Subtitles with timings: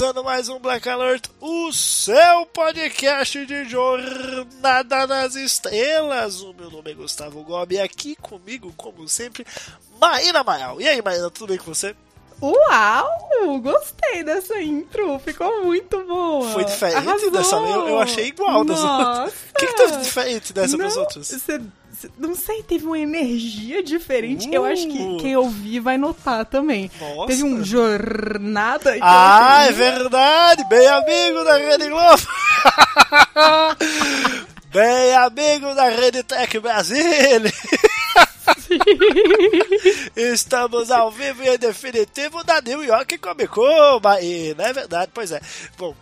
[0.00, 6.40] Começando mais um Black Alert, o seu podcast de Jornada nas Estrelas.
[6.40, 9.44] O meu nome é Gustavo Gobi e aqui comigo, como sempre,
[10.00, 10.80] Maína Mael.
[10.80, 11.94] E aí, Maína, tudo bem com você?
[12.40, 13.60] Uau!
[13.60, 16.48] Gostei dessa intro, ficou muito boa.
[16.48, 17.30] Foi diferente Arrasou.
[17.30, 19.20] dessa eu, eu achei igual das Nossa.
[19.20, 19.34] outras.
[19.52, 21.26] O que, que de diferente dessa não, das outras?
[21.26, 21.60] cê- cê-
[22.18, 24.48] não sei, teve uma energia diferente.
[24.52, 25.16] Eu acho que Uh.
[25.18, 26.90] quem ouvir vai notar também.
[27.00, 27.26] Nossa.
[27.26, 28.96] Teve um jornada.
[29.00, 30.64] Ah, é verdade!
[30.68, 32.22] Bem amigo da Rede Globo!
[34.72, 37.04] Bem amigo da Rede Tech Brasil!
[40.16, 45.10] Estamos ao vivo e em definitivo da New York Comic Con, e não é verdade?
[45.14, 45.40] Pois é.
[45.76, 45.94] Bom,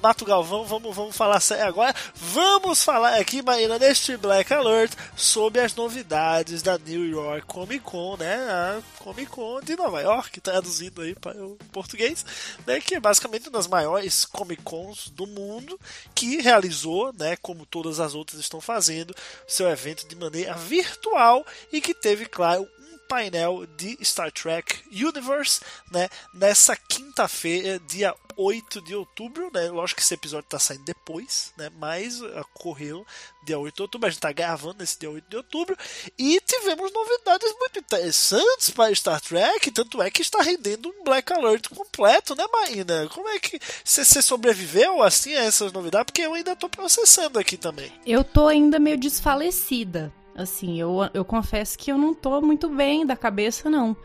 [0.00, 1.94] Mato Galvão, vamos, vamos falar sério agora.
[2.14, 8.16] Vamos falar aqui, Maína, neste Black Alert, sobre as novidades da New York Comic Con,
[8.16, 8.34] né?
[8.34, 12.24] A Comic Con de Nova York, traduzindo aí para o português,
[12.66, 12.80] né?
[12.80, 15.78] Que é basicamente uma das maiores Comic Cons do mundo,
[16.14, 17.36] que realizou, né?
[17.36, 19.14] Como todas as outras estão fazendo,
[19.46, 25.60] seu evento de maneira virtual e que teve, claro, um painel de Star Trek Universe,
[25.90, 31.52] né, nessa quinta-feira, dia 8 de outubro, né, lógico que esse episódio está saindo depois,
[31.56, 33.04] né, mas ocorreu
[33.44, 35.76] dia 8 de outubro, a gente está gravando nesse dia 8 de outubro,
[36.16, 41.32] e tivemos novidades muito interessantes para Star Trek, tanto é que está rendendo um Black
[41.32, 43.08] Alert completo, né, Maína?
[43.08, 46.04] Como é que você sobreviveu, assim, a essas novidades?
[46.06, 47.90] Porque eu ainda estou processando aqui também.
[48.06, 50.12] Eu tô ainda meio desfalecida.
[50.38, 53.96] Assim, eu, eu confesso que eu não tô muito bem da cabeça, não.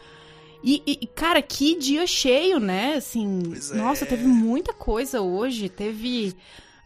[0.63, 2.95] E, e, cara, que dia cheio, né?
[2.95, 3.75] Assim, Pois é.
[3.75, 5.67] nossa, teve muita coisa hoje.
[5.69, 6.33] Teve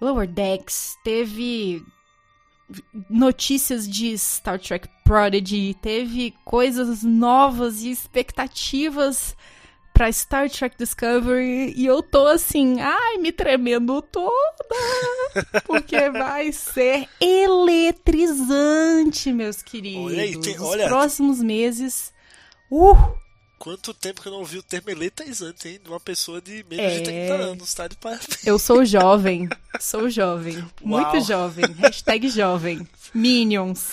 [0.01, 1.83] Lower Decks, teve
[3.09, 9.35] notícias de Star Trek Prodigy, teve coisas novas e expectativas
[9.97, 11.73] pra Star Trek Discovery.
[11.75, 14.31] E eu tô assim, ai, me tremendo toda.
[15.65, 20.05] Porque vai ser eletrizante, meus queridos.
[20.05, 22.13] Olha aí, tem- Os olha- próximos meses.
[22.69, 22.95] Uh!
[23.59, 25.79] Quanto tempo que eu não ouvi o termo eletrizante, hein?
[25.83, 26.97] De uma pessoa de menos É.
[26.99, 27.87] de 30 anos, tá?
[27.87, 28.45] De parabéns.
[28.45, 29.49] Eu sou jovem.
[29.79, 30.57] Sou jovem.
[30.85, 31.11] Uau.
[31.11, 31.65] Muito jovem.
[31.79, 32.87] Hashtag jovem.
[33.13, 33.87] Minions.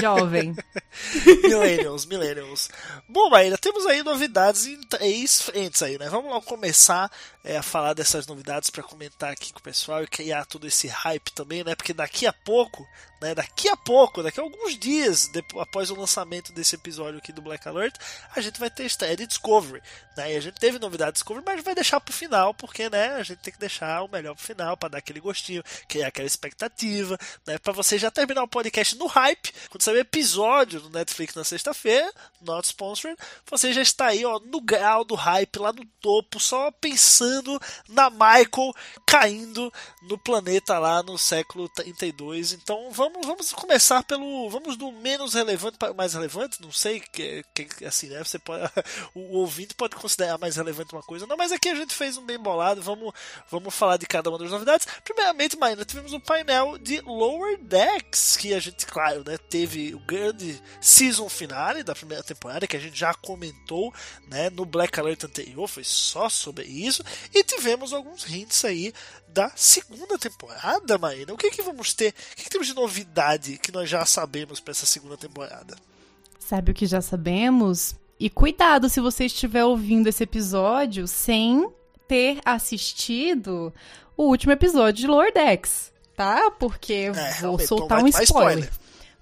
[0.00, 0.56] Jovem.
[1.44, 2.68] millennials, millennials.
[3.08, 6.08] Bom, Maíra, temos aí novidades em três frentes aí, né?
[6.08, 7.10] Vamos lá começar
[7.42, 11.32] é, falar dessas novidades para comentar aqui com o pessoal e criar todo esse hype
[11.32, 11.74] também, né?
[11.74, 12.86] Porque daqui a pouco,
[13.20, 13.34] né?
[13.34, 17.40] Daqui a pouco, daqui a alguns dias depois, após o lançamento desse episódio aqui do
[17.40, 17.94] Black Alert,
[18.34, 19.82] a gente vai ter estreia de Discovery,
[20.16, 20.34] né?
[20.34, 23.14] E a gente teve novidade de Discovery, mas vai deixar pro final, porque, né?
[23.14, 26.26] A gente tem que deixar o melhor pro final para dar aquele gostinho, criar aquela
[26.26, 27.56] expectativa, né?
[27.58, 31.44] Para você já terminar o podcast no hype, quando sair o episódio do Netflix na
[31.44, 32.12] sexta-feira,
[32.42, 36.70] not sponsored, você já está aí, ó, no grau do hype, lá no topo, só
[36.70, 37.29] pensando
[37.88, 38.72] na Michael
[39.06, 42.52] caindo no planeta lá no século 32.
[42.52, 44.48] Então vamos, vamos começar pelo.
[44.50, 46.62] Vamos do menos relevante para o mais relevante.
[46.62, 48.22] Não sei que, que assim, né?
[48.22, 48.62] Você pode,
[49.14, 51.26] o ouvinte pode considerar mais relevante uma coisa.
[51.26, 52.82] Não, mas aqui a gente fez um bem bolado.
[52.82, 53.12] Vamos,
[53.50, 54.86] vamos falar de cada uma das novidades.
[55.04, 60.00] Primeiramente, Maína, tivemos um painel de Lower Decks, que a gente, claro, né, teve o
[60.00, 63.92] grande season finale da primeira temporada, que a gente já comentou
[64.28, 67.02] né, no Black Alert anterior, foi só sobre isso.
[67.34, 68.92] E tivemos alguns hints aí
[69.28, 71.32] da segunda temporada, Maína.
[71.32, 72.14] O que, que vamos ter?
[72.32, 75.76] O que, que temos de novidade que nós já sabemos para essa segunda temporada?
[76.38, 77.94] Sabe o que já sabemos?
[78.18, 81.70] E cuidado se você estiver ouvindo esse episódio sem
[82.08, 83.72] ter assistido
[84.16, 86.50] o último episódio de Lower Decks, tá?
[86.50, 88.24] Porque vou realmente, soltar um spoiler.
[88.24, 88.70] spoiler.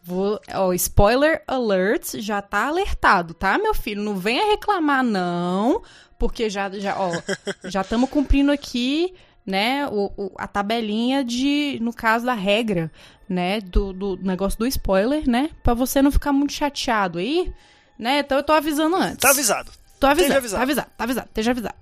[0.08, 4.02] Vou, ó, spoiler alert, já tá alertado, tá, meu filho?
[4.02, 5.82] Não venha reclamar, não,
[6.19, 7.10] porque já, já, ó,
[7.69, 9.12] já estamos cumprindo aqui,
[9.44, 12.90] né, o, o- a tabelinha de, no caso da regra,
[13.28, 17.52] né, do, do negócio do spoiler, né, pra você não ficar muito chateado aí,
[17.99, 19.19] né, então eu tô avisando antes.
[19.19, 19.70] Tá avisado.
[20.00, 20.58] Tô avisando, avisado.
[20.58, 21.75] tá avisado, tá avisado, esteja avisado.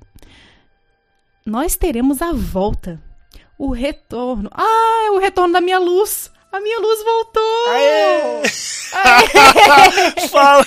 [1.45, 3.01] nós teremos a volta.
[3.59, 4.51] O retorno.
[4.53, 6.31] Ah, é o retorno da minha luz.
[6.53, 7.69] A minha luz voltou!
[7.71, 8.43] Aê!
[10.31, 10.67] Fala!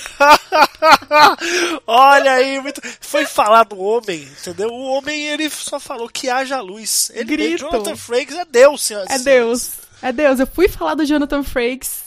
[1.86, 2.80] Olha aí, muito...
[3.00, 4.68] foi falar do homem, entendeu?
[4.68, 7.10] O homem ele só falou que haja luz.
[7.14, 7.64] Ele Grito.
[7.64, 9.18] Jonathan Frakes é Deus, senhoras É.
[9.18, 9.70] Deus.
[10.02, 10.38] É Deus.
[10.38, 12.04] Eu fui falar do Jonathan Frakes.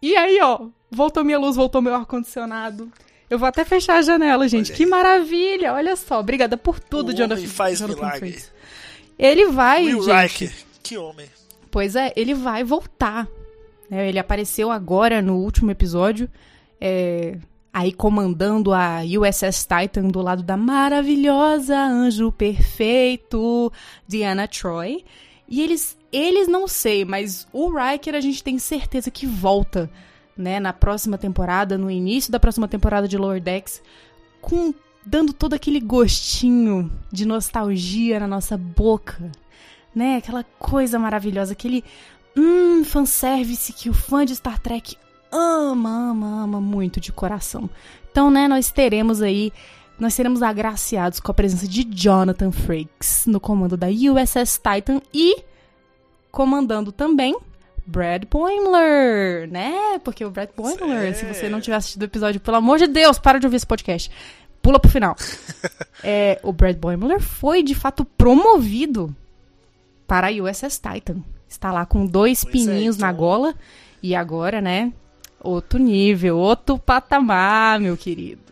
[0.00, 2.90] E aí, ó, voltou minha luz, voltou meu ar-condicionado.
[3.28, 4.72] Eu vou até fechar a janela, gente.
[4.72, 5.72] Que maravilha.
[5.74, 6.20] Olha só.
[6.20, 8.32] Obrigada por tudo, O Jonathan, homem faz Jonathan milagre.
[8.32, 8.52] Frakes.
[9.18, 10.52] Ele vai, Will gente.
[10.82, 11.28] Que homem.
[11.72, 13.26] Pois é, ele vai voltar.
[13.88, 14.06] né?
[14.10, 16.28] Ele apareceu agora no último episódio,
[16.78, 17.38] é,
[17.72, 23.72] aí comandando a USS Titan do lado da maravilhosa Anjo Perfeito,
[24.06, 25.02] Diana Troy.
[25.48, 29.90] E eles, eles não sei, mas o Riker a gente tem certeza que volta,
[30.36, 33.82] né, na próxima temporada, no início da próxima temporada de Lower Decks,
[34.42, 34.74] com
[35.06, 39.32] dando todo aquele gostinho de nostalgia na nossa boca,
[39.94, 40.16] né?
[40.16, 41.84] Aquela coisa maravilhosa, aquele
[42.36, 44.96] hum, fanservice que o fã de Star Trek
[45.30, 47.68] ama, ama, ama muito de coração.
[48.10, 49.52] Então, né, nós teremos aí,
[49.98, 55.42] nós seremos agraciados com a presença de Jonathan Frakes no comando da USS Titan e
[56.30, 57.36] comandando também
[57.86, 59.98] Brad Boimler, né?
[60.04, 63.18] Porque o Brad Boimler, se você não tiver assistido o episódio, pelo amor de Deus,
[63.18, 64.10] para de ouvir esse podcast.
[64.60, 65.16] Pula pro final.
[66.04, 69.14] É, o Brad Boimler foi, de fato, promovido
[70.12, 71.22] para a USS Titan.
[71.48, 73.54] Está lá com dois Pois é, pininhos na então- gola.
[74.02, 74.92] E agora, né?
[75.42, 78.51] Outro nível, outro patamar, meu querido.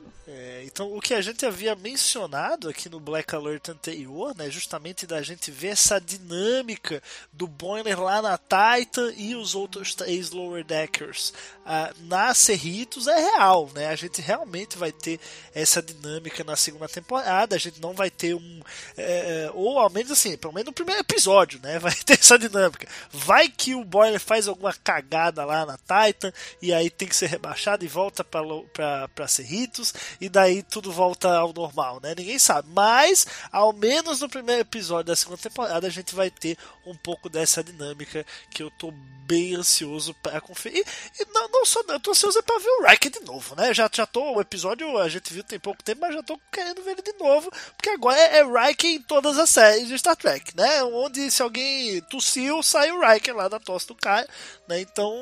[0.73, 5.21] Então, o que a gente havia mencionado aqui no Black Alert anterior, né, justamente da
[5.21, 7.03] gente ver essa dinâmica
[7.33, 11.33] do Boiler lá na Titan e os outros três Lower Deckers
[11.73, 13.87] ah, na Cerritos é real, né?
[13.87, 15.21] A gente realmente vai ter
[15.55, 17.55] essa dinâmica na segunda temporada.
[17.55, 18.61] A gente não vai ter um,
[18.97, 21.79] é, ou ao menos assim, pelo menos no primeiro episódio, né?
[21.81, 22.89] Vai ter essa dinâmica.
[23.13, 27.27] Vai que o Boiler faz alguma cagada lá na Titan e aí tem que ser
[27.27, 32.15] rebaixado e volta para Cerritos e daí tudo volta ao normal, né?
[32.17, 32.69] Ninguém sabe.
[32.73, 37.29] Mas, ao menos no primeiro episódio da segunda temporada, a gente vai ter um pouco
[37.29, 38.93] dessa dinâmica que eu tô
[39.31, 40.85] bem ansioso para conferir.
[41.19, 43.73] E, e não, não só, eu tô ansioso para ver o Riker de novo, né?
[43.73, 46.83] Já, já tô, o episódio a gente viu tem pouco tempo, mas já tô querendo
[46.83, 50.17] ver ele de novo, porque agora é, é Riker em todas as séries de Star
[50.17, 50.83] Trek, né?
[50.83, 54.29] Onde se alguém tossiu, sai o Riker lá da tosse do cara,
[54.67, 54.81] né?
[54.81, 55.15] Então,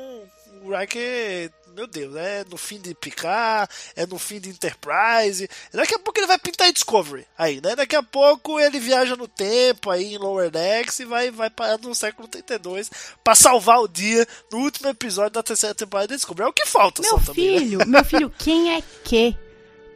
[0.63, 5.49] o Riker meu Deus, é no fim de Picard, é no fim de Enterprise.
[5.71, 7.75] Daqui a pouco ele vai pintar em Discovery aí, né?
[7.75, 11.77] Daqui a pouco ele viaja no tempo aí em Lower Decks e vai, vai parar
[11.77, 12.91] no século 32
[13.23, 16.47] para salvar o dia no último episódio da terceira temporada de Discovery.
[16.47, 17.59] É o que falta, Meu só também, né?
[17.59, 19.37] filho, meu filho, quem é que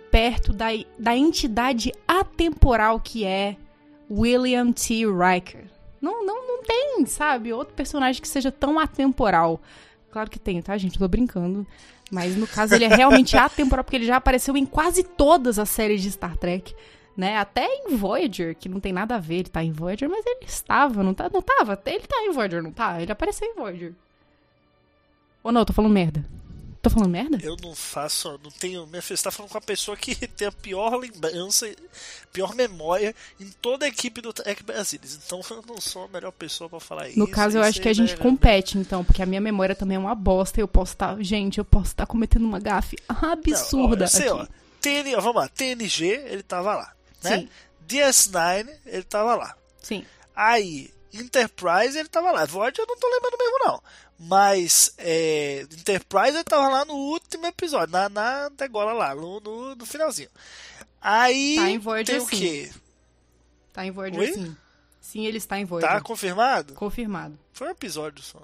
[0.09, 0.68] perto da,
[0.98, 3.57] da entidade atemporal que é
[4.09, 5.06] William T.
[5.06, 5.66] Riker?
[6.00, 7.51] Não, não, não tem, sabe?
[7.51, 9.62] Outro personagem que seja tão atemporal.
[10.13, 10.94] Claro que tem, tá, gente?
[10.94, 11.65] Eu tô brincando.
[12.12, 15.68] Mas no caso ele é realmente atemporal, porque ele já apareceu em quase todas as
[15.69, 16.75] séries de Star Trek.
[17.18, 17.36] Né?
[17.38, 20.45] Até em Voyager, que não tem nada a ver, ele tá em Voyager, mas ele
[20.45, 21.81] estava, não, tá, não tava?
[21.88, 23.01] Ele tá em Voyager, não tá?
[23.01, 23.94] Ele apareceu em Voyager.
[25.44, 26.24] Ou não, eu tô falando merda?
[26.83, 27.39] Tô falando merda?
[27.41, 28.85] Eu não faço, não tenho.
[28.88, 31.65] Minha filha, você tá falando com a pessoa que tem a pior lembrança,
[32.33, 35.18] pior memória em toda a equipe do Trek Brasilis.
[35.25, 37.18] Então eu não sou a melhor pessoa pra falar isso.
[37.18, 39.95] No caso, eu acho que aí, a gente compete, então, porque a minha memória também
[39.95, 41.16] é uma bosta eu posso estar.
[41.23, 43.95] gente, eu posso estar cometendo uma gafe absurda.
[43.95, 44.42] Não, ó, sei, aqui.
[44.42, 44.47] ó,
[44.81, 47.37] TN, ó, vamos lá, TNG, ele tava lá, né?
[47.40, 47.49] Sim.
[47.87, 49.56] DS9, ele tava lá.
[49.81, 50.06] Sim.
[50.35, 52.45] Aí, Enterprise, ele tava lá.
[52.45, 53.83] Voyager eu não tô lembrando mesmo, não.
[54.20, 59.76] Mas, é, Enterprise, ele tava lá no último episódio, na, na degola lá, no, no,
[59.76, 60.30] no finalzinho.
[61.02, 62.38] Aí, Tá em Voyager, tem o sim.
[62.38, 62.72] quê?
[63.74, 64.34] Tá em Voyager, Oi?
[64.34, 64.56] sim.
[65.02, 65.96] Sim, ele está em Voyager.
[65.96, 66.74] Tá confirmado?
[66.74, 67.38] Confirmado.
[67.52, 68.42] Foi um episódio só.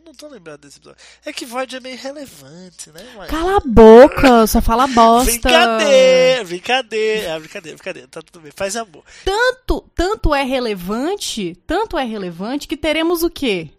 [0.00, 0.98] Eu não tô lembrado desse episódio.
[1.26, 3.12] É que Voyager é meio relevante, né?
[3.14, 3.30] Mas...
[3.30, 5.30] Cala a boca, só fala bosta.
[5.30, 9.04] Brincadeira, brincadeira, é, brincadeira, brincadeira, tá tudo bem, faz amor.
[9.24, 13.70] Tanto, tanto é relevante, tanto é relevante que teremos o quê?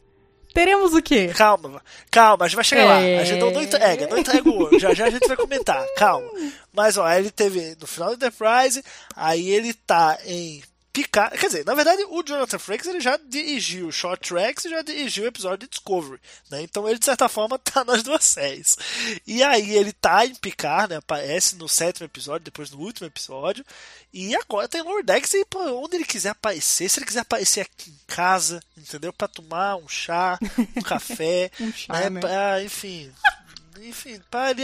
[0.54, 1.28] Teremos o quê?
[1.36, 2.86] Calma, calma, a gente vai chegar É.
[3.16, 3.22] lá.
[3.22, 4.80] A gente não, não entrega, não entrega o ouro.
[4.80, 6.28] Já já a gente vai comentar, calma.
[6.74, 8.84] Mas ó, ele teve no final do Enterprise,
[9.16, 10.62] aí ele tá em
[10.94, 11.38] Picard.
[11.38, 15.24] Quer dizer, na verdade, o Jonathan Frakes ele já dirigiu Short Tracks e já dirigiu
[15.24, 16.20] o episódio de Discovery,
[16.50, 16.62] né?
[16.62, 18.78] Então ele, de certa forma, tá nas duas séries.
[19.26, 20.98] E aí ele tá em Picard, né?
[20.98, 23.66] Aparece no sétimo episódio, depois no último episódio.
[24.14, 26.90] E agora tem Lord Dex e onde ele quiser aparecer.
[26.90, 29.14] Se ele quiser aparecer aqui em casa, entendeu?
[29.14, 30.38] Pra tomar um chá,
[30.76, 32.10] um café, Um chá, né?
[32.10, 32.20] né?
[32.20, 33.12] Pra, enfim,
[33.80, 34.64] enfim, pare,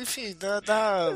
[0.00, 1.08] enfim, da, da,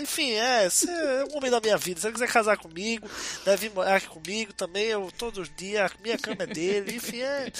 [0.00, 2.00] enfim, é, você é o homem da minha vida.
[2.00, 3.08] Se ele quiser casar comigo,
[3.44, 7.20] deve morar aqui comigo também, eu todos os dias, a minha cama é dele, enfim,
[7.20, 7.52] é.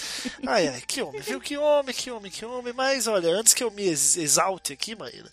[0.45, 1.39] Ai, ai, que homem, viu?
[1.39, 2.73] Que homem, que homem, que homem.
[2.73, 5.29] Mas olha, antes que eu me exalte aqui, Maíra,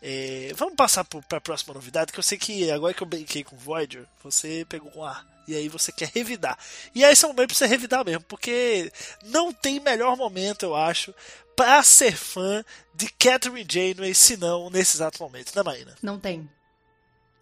[0.00, 3.44] é, vamos passar para a próxima novidade, que eu sei que agora que eu brinquei
[3.44, 5.35] com Voyager, você pegou um ar.
[5.46, 6.58] E aí você quer revidar.
[6.94, 8.92] E aí esse é o momento pra você revidar mesmo, porque
[9.24, 11.14] não tem melhor momento, eu acho,
[11.54, 15.94] para ser fã de Catherine Janeway, se não nesse exato momento, né, Maína?
[16.02, 16.48] Não tem.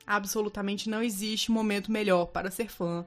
[0.06, 3.06] Absolutamente não existe momento melhor para ser fã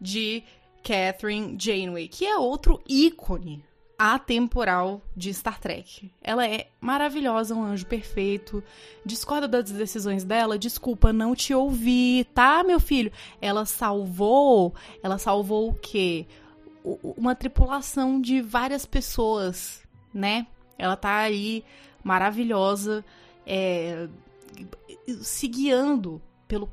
[0.00, 0.44] de
[0.82, 3.64] Catherine Janeway, que é outro ícone
[3.98, 6.10] atemporal de Star Trek.
[6.22, 8.62] Ela é maravilhosa, um anjo perfeito.
[9.04, 10.58] Discorda das decisões dela?
[10.58, 13.12] Desculpa, não te ouvi, tá, meu filho?
[13.40, 16.26] Ela salvou, ela salvou o quê?
[16.84, 20.46] Uma tripulação de várias pessoas, né?
[20.78, 21.64] Ela tá aí
[22.04, 23.04] maravilhosa,
[23.46, 24.08] é,
[25.20, 26.68] se guiando pelo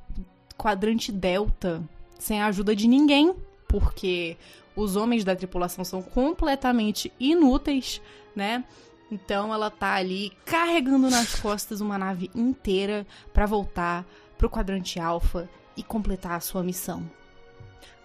[0.57, 1.83] quadrante delta
[2.19, 3.33] sem a ajuda de ninguém,
[3.67, 4.37] porque
[4.75, 8.01] os homens da tripulação são completamente inúteis,
[8.35, 8.63] né?
[9.11, 14.05] Então ela tá ali carregando nas costas uma nave inteira para voltar
[14.37, 17.09] pro quadrante alfa e completar a sua missão.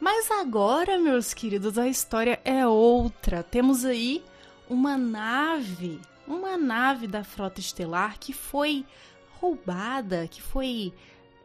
[0.00, 3.42] Mas agora, meus queridos, a história é outra.
[3.42, 4.22] Temos aí
[4.68, 8.84] uma nave, uma nave da frota estelar que foi
[9.40, 10.92] roubada, que foi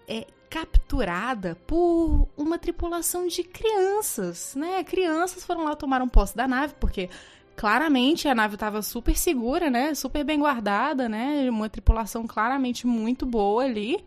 [0.07, 4.83] é, capturada por uma tripulação de crianças, né?
[4.83, 7.10] Crianças foram lá tomaram posse da nave porque
[7.55, 9.95] claramente a nave estava super segura, né?
[9.95, 11.50] Super bem guardada, né?
[11.50, 14.03] Uma tripulação claramente muito boa ali.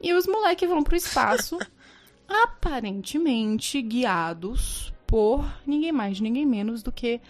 [0.00, 1.58] E os moleques vão pro espaço,
[2.28, 7.20] aparentemente guiados por ninguém mais, ninguém menos do que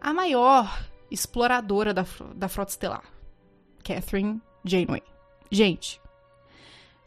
[0.00, 3.04] a maior exploradora da, da frota estelar,
[3.82, 5.02] Catherine Janeway.
[5.50, 6.00] Gente,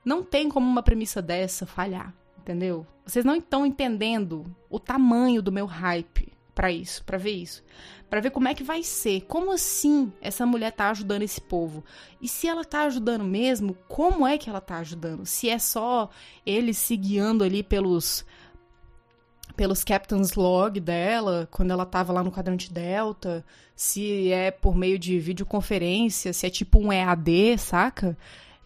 [0.07, 2.87] não tem como uma premissa dessa falhar, entendeu?
[3.05, 7.61] Vocês não estão entendendo o tamanho do meu hype para isso, para ver isso,
[8.09, 11.83] para ver como é que vai ser, como assim essa mulher tá ajudando esse povo?
[12.21, 15.25] E se ela tá ajudando mesmo, como é que ela tá ajudando?
[15.25, 16.09] Se é só
[16.45, 18.25] eles se guiando ali pelos
[19.57, 23.43] pelos Captain's Log dela, quando ela tava lá no quadrante Delta,
[23.75, 28.17] se é por meio de videoconferência, se é tipo um EAD, saca?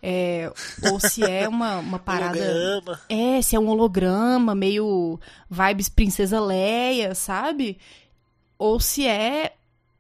[0.03, 0.51] É,
[0.91, 2.39] ou se é uma, uma parada.
[2.39, 3.00] Holograma.
[3.08, 7.77] É, se é um holograma, meio vibes Princesa Leia, sabe?
[8.58, 9.53] Ou se é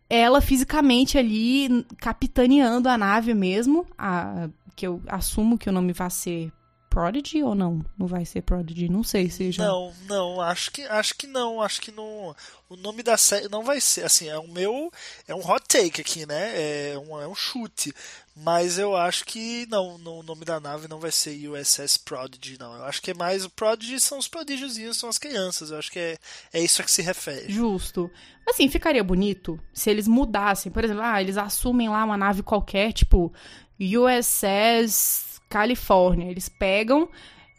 [0.09, 6.09] ela fisicamente ali capitaneando a nave mesmo, a, que eu assumo que o nome vai
[6.09, 6.51] ser
[6.91, 7.83] Prodigy ou não?
[7.97, 9.65] Não vai ser Prodigy, não sei se já.
[9.65, 12.35] Não, não, acho que acho que não, acho que não.
[12.69, 14.91] O nome da série não vai ser assim, é o meu
[15.25, 16.91] é um hot take aqui, né?
[16.91, 17.93] É um, é um chute,
[18.35, 22.57] mas eu acho que não, no, o nome da nave não vai ser USS Prodigy,
[22.59, 22.75] não.
[22.75, 25.71] Eu acho que é mais o Prodigy são os prodígiozinhos, são as crianças.
[25.71, 26.17] Eu acho que é,
[26.51, 27.49] é isso a que se refere.
[27.49, 28.11] Justo.
[28.45, 32.91] Assim, ficaria bonito se eles mudassem, por exemplo, ah, eles assumem lá uma nave qualquer,
[32.91, 33.31] tipo
[33.79, 36.31] USS Califórnia.
[36.31, 37.07] Eles pegam,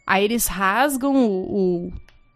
[0.05, 1.93] aí eles rasgam o, o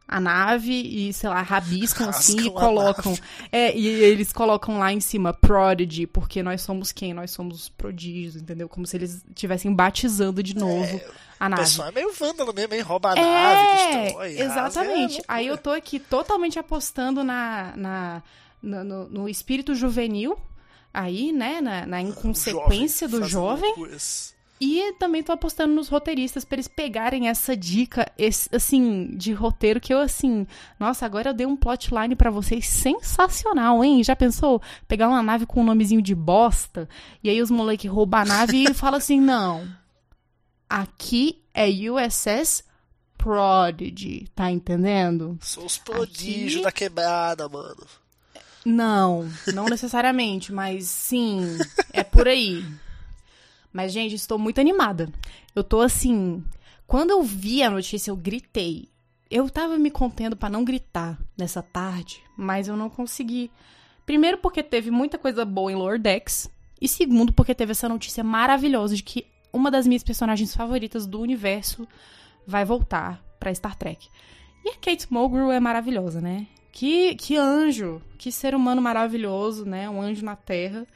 [0.09, 3.13] a nave e, sei lá, rabiscam assim e colocam.
[3.51, 7.13] É, e eles colocam lá em cima Prodigy, porque nós somos quem?
[7.13, 8.69] Nós somos os prodígios, entendeu?
[8.69, 11.05] Como se eles estivessem batizando de novo É,
[11.37, 11.63] a O nave.
[11.63, 12.81] pessoal é meio vândalo mesmo, hein?
[12.81, 14.39] Rouba a É, nave, destrói.
[14.39, 15.19] exatamente.
[15.19, 18.23] é Aí eu tô aqui totalmente apostando na, na,
[18.63, 20.37] na- no, no espírito juvenil,
[20.93, 23.69] aí, né, na, na inconsequência do fazendo jovem.
[23.75, 24.33] loucuras.
[24.59, 29.79] E também tô apostando nos roteiristas pra eles pegarem essa dica, esse, assim, de roteiro
[29.79, 30.47] que eu, assim,
[30.79, 34.03] nossa, agora eu dei um plotline pra vocês sensacional, hein?
[34.03, 34.59] Já pensou?
[34.87, 36.89] Pegar uma nave com um nomezinho de bosta,
[37.23, 39.67] e aí os moleques roubam a nave e falam assim, não,
[40.67, 42.63] aqui é USS
[43.15, 45.37] Prodigy, tá entendendo?
[45.41, 47.85] Sou os prodígios Aqui- da quebrada, mano.
[48.65, 51.57] Não, não necessariamente, mas sim,
[51.93, 52.65] é por aí.
[53.77, 55.07] Mas, gente, estou muito animada.
[55.53, 56.43] Eu tô assim.
[56.87, 58.89] Quando eu vi a notícia, eu gritei.
[59.29, 63.51] Eu tava me contendo pra não gritar nessa tarde, mas eu não consegui.
[64.03, 66.49] Primeiro, porque teve muita coisa boa em Lower Decks.
[66.81, 71.21] E segundo, porque teve essa notícia maravilhosa de que uma das minhas personagens favoritas do
[71.21, 71.87] universo
[72.47, 74.09] vai voltar pra Star Trek.
[74.65, 76.47] E a Kate Mulgrew é maravilhosa, né?
[76.71, 79.87] Que, que anjo, que ser humano maravilhoso, né?
[79.87, 80.87] Um anjo na Terra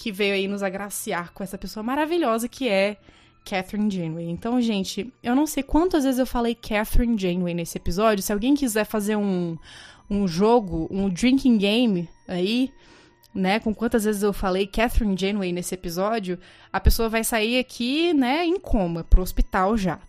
[0.00, 2.96] que veio aí nos agraciar com essa pessoa maravilhosa que é
[3.44, 4.30] Catherine Janeway.
[4.30, 8.22] Então, gente, eu não sei quantas vezes eu falei Catherine Janeway nesse episódio.
[8.22, 9.58] Se alguém quiser fazer um,
[10.08, 12.72] um jogo, um drinking game aí,
[13.34, 16.38] né, com quantas vezes eu falei Catherine Janeway nesse episódio,
[16.72, 20.00] a pessoa vai sair aqui, né, em coma, pro hospital já.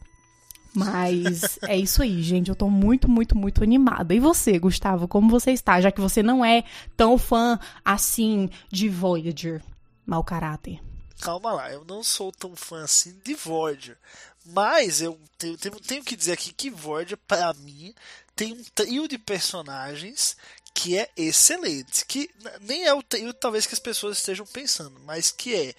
[0.74, 2.48] Mas é isso aí, gente.
[2.48, 4.14] Eu tô muito, muito, muito animada.
[4.14, 5.82] E você, Gustavo, como você está?
[5.82, 6.64] Já que você não é
[6.96, 9.62] tão fã assim de Voyager.
[10.06, 10.82] Mau caráter.
[11.22, 13.98] Calma lá, eu não sou tão fã assim de Voyager.
[14.44, 17.94] Mas eu tenho, tenho, tenho que dizer aqui que Voyager, para mim,
[18.36, 20.36] tem um trio de personagens
[20.74, 22.06] que é excelente.
[22.06, 22.30] Que
[22.62, 25.76] nem é o trio, talvez, que as pessoas estejam pensando, mas que é,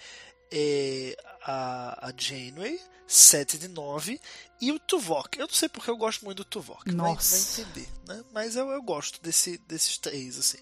[0.51, 4.19] é a, a Janeway, 7 de 9,
[4.61, 5.37] e o Tuvok.
[5.37, 7.35] Eu não sei porque eu gosto muito do Tuvok, Nossa.
[7.35, 8.23] vai, vai entender, né?
[8.31, 10.59] Mas eu, eu gosto desse, desses três, assim.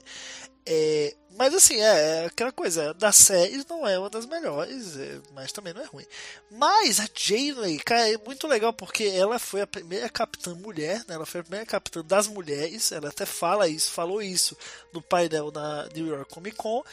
[0.66, 5.20] É, mas assim, é, é aquela coisa, da série não é uma das melhores, é,
[5.34, 6.06] mas também não é ruim.
[6.52, 11.16] Mas a Janeway, cara, é muito legal porque ela foi a primeira capitã mulher, né?
[11.16, 14.56] Ela foi a primeira capitã das mulheres, ela até fala isso, falou isso
[14.94, 16.84] no painel na New York Comic Con.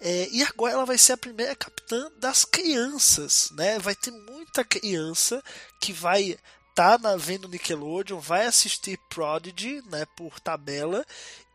[0.00, 3.78] É, e agora ela vai ser a primeira capitã das crianças, né?
[3.78, 5.42] Vai ter muita criança
[5.80, 6.38] que vai
[6.78, 11.04] tá na, vendo Nickelodeon, vai assistir Prodigy, né, por tabela,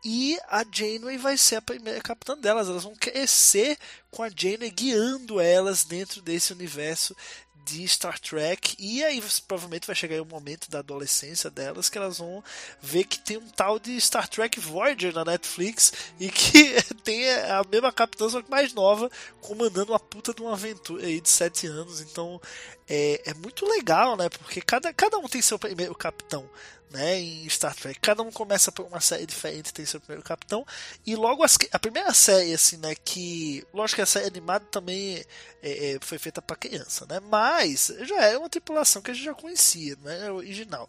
[0.04, 2.68] e a Janeway vai ser a primeira capitã delas.
[2.68, 3.78] Elas vão crescer
[4.10, 7.16] com a Janeway guiando elas dentro desse universo
[7.64, 12.18] de Star Trek e aí provavelmente vai chegar o momento da adolescência delas que elas
[12.18, 12.42] vão
[12.80, 17.62] ver que tem um tal de Star Trek Voyager na Netflix e que tem a
[17.70, 21.66] mesma capitã só que mais nova comandando uma puta de uma aventura aí de sete
[21.66, 22.40] anos então
[22.88, 26.48] é, é muito legal né porque cada, cada um tem seu primeiro capitão
[26.94, 27.98] né, em Star Trek.
[27.98, 30.64] Cada um começa por uma série diferente, tem seu primeiro capitão.
[31.04, 33.66] E logo as, a primeira série, assim, né, que.
[33.74, 35.24] Lógico que a série animada também
[35.60, 37.18] é, é, foi feita para criança, né?
[37.20, 37.53] Mas
[38.02, 40.30] já é uma tripulação que a gente já conhecia, né?
[40.30, 40.88] Original.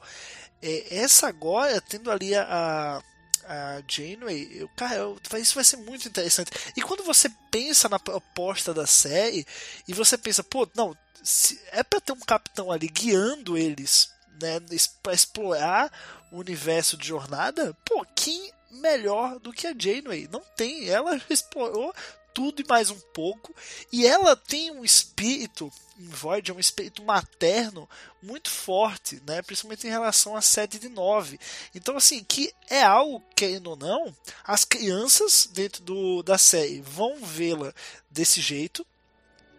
[0.62, 3.02] É, essa agora, tendo ali a,
[3.48, 6.52] a Janeway, eu, cara, eu, isso vai ser muito interessante.
[6.76, 9.46] E quando você pensa na proposta da série,
[9.88, 14.10] e você pensa, pô, não, se é para ter um capitão ali guiando eles
[14.42, 14.60] né,
[15.02, 15.92] para explorar
[16.32, 20.28] o universo de jornada, pô, quem melhor do que a Janeway?
[20.32, 20.90] Não tem.
[20.90, 21.94] Ela explorou
[22.34, 23.56] tudo e mais um pouco.
[23.92, 27.90] E ela tem um espírito Void, um espírito materno
[28.22, 29.42] muito forte, né?
[29.42, 31.40] principalmente em relação a 7 de 9.
[31.74, 37.24] Então, assim, que é algo, querendo ou não, as crianças dentro do, da série vão
[37.24, 37.74] vê-la
[38.10, 38.86] desse jeito,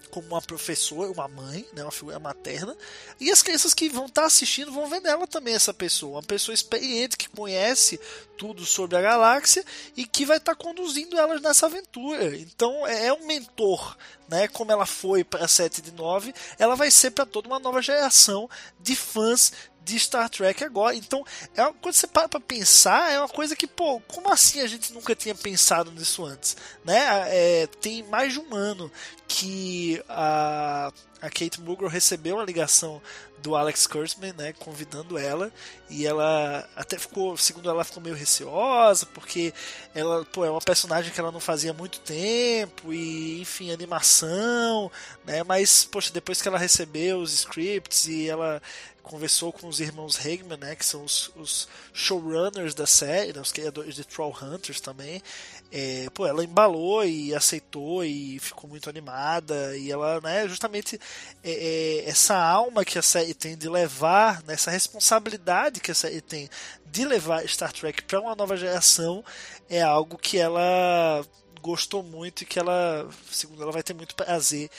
[0.06, 2.76] como uma professora, uma mãe, né, uma figura materna,
[3.20, 6.22] e as crianças que vão estar tá assistindo vão ver nela também essa pessoa, uma
[6.22, 8.00] pessoa experiente que conhece
[8.36, 9.64] tudo sobre a galáxia
[9.96, 12.36] e que vai estar tá conduzindo elas nessa aventura.
[12.36, 13.96] Então é, é um mentor,
[14.28, 17.58] né, como ela foi para a 7 de 9, ela vai ser para toda uma
[17.58, 18.48] nova geração
[18.80, 19.52] de fãs
[19.86, 20.96] de Star Trek agora.
[20.96, 21.24] Então,
[21.56, 24.92] é quando você para pra pensar, é uma coisa que, pô, como assim a gente
[24.92, 26.56] nunca tinha pensado nisso antes?
[26.84, 26.98] Né?
[27.28, 28.90] É, tem mais de um ano
[29.28, 33.00] que a, a Kate Mulgrew recebeu uma ligação
[33.38, 35.52] do Alex Kurtzman, né, convidando ela,
[35.88, 39.54] e ela até ficou, segundo ela, ficou meio receosa, porque
[39.94, 44.90] ela, pô, é uma personagem que ela não fazia muito tempo, e, enfim, animação,
[45.24, 48.60] né, mas, poxa, depois que ela recebeu os scripts e ela
[49.06, 53.52] conversou com os irmãos Hegman, né, que são os, os showrunners da série, né, os
[53.52, 55.22] criadores de Trollhunters também.
[55.70, 61.00] É, pô, ela embalou e aceitou e ficou muito animada e ela, né, justamente
[61.42, 65.94] é, é, essa alma que a série tem de levar, né, essa responsabilidade que a
[65.94, 66.50] série tem
[66.84, 69.24] de levar Star Trek para uma nova geração
[69.68, 71.24] é algo que ela
[71.60, 74.70] gostou muito e que ela, segundo ela, vai ter muito prazer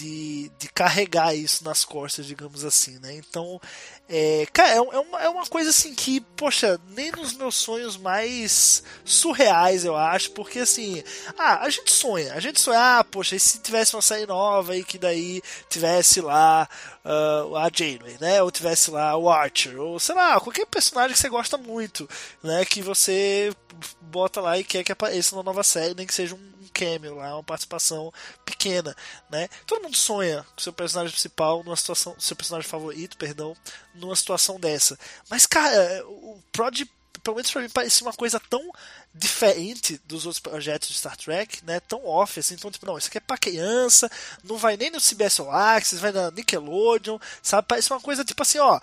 [0.00, 3.14] de, de carregar isso nas costas, digamos assim, né?
[3.16, 3.60] Então,
[4.08, 7.98] é, cara, é, é, uma, é uma coisa assim que, poxa, nem nos meus sonhos
[7.98, 11.04] mais surreais, eu acho, porque assim,
[11.38, 14.74] ah, a gente sonha, a gente sonha, ah, poxa, e se tivesse uma série nova
[14.74, 16.66] e que daí tivesse lá
[17.04, 18.42] uh, a Janeway, né?
[18.42, 22.08] Ou tivesse lá o Archer, ou sei lá, qualquer personagem que você gosta muito,
[22.42, 22.64] né?
[22.64, 23.52] Que você
[24.00, 27.34] bota lá e quer que apareça numa nova série, nem que seja um cameo lá,
[27.34, 28.12] uma participação
[28.44, 28.96] pequena,
[29.30, 29.48] né?
[29.66, 33.56] Todo mundo sonha com seu personagem principal numa situação, seu personagem favorito, perdão,
[33.94, 34.98] numa situação dessa.
[35.28, 36.86] Mas cara, o Prod
[37.22, 38.70] pelo menos pra mim parecia uma coisa tão
[39.14, 41.80] diferente dos outros projetos de Star Trek, né?
[41.80, 44.10] Tão off, assim, então, tipo, não, isso aqui é pra criança,
[44.44, 47.66] não vai nem no CBS All Access, vai na Nickelodeon, sabe?
[47.68, 48.80] Parece uma coisa tipo assim, ó,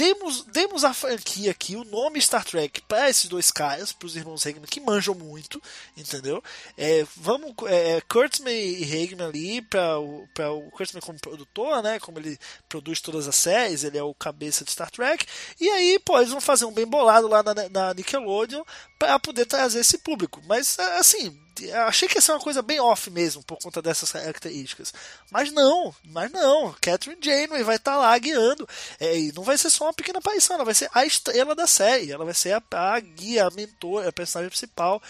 [0.00, 4.16] demos, demos a franquia aqui, o nome Star Trek, para esses dois caras, para os
[4.16, 5.62] irmãos Hegman, que manjam muito,
[5.94, 6.42] entendeu?
[6.78, 11.82] É, vamos, é, é Kurtzman e Hegman ali, para o, pra o Kurtzman como produtor,
[11.82, 12.00] né?
[12.00, 15.26] Como ele produz todas as séries, ele é o cabeça de Star Trek.
[15.60, 18.64] E aí, pô, eles vão fazer um bem bolado lá na, na Nickelodeon
[18.98, 20.40] para poder trazer esse público.
[20.46, 21.49] Mas, assim, Eu
[21.86, 24.92] achei que ia ser uma coisa bem off mesmo, por conta dessas características.
[25.30, 26.74] Mas não, mas não.
[26.80, 28.68] Catherine Janeway vai estar tá lá guiando.
[28.98, 31.66] É, e não vai ser só uma pequena aparição, ela vai ser a estrela da
[31.66, 32.12] série.
[32.12, 35.02] Ela vai ser a, a guia, a mentora, a personagem principal.